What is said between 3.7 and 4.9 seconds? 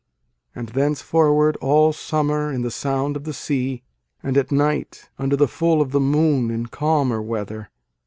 WITH WALT WHITMAN. And at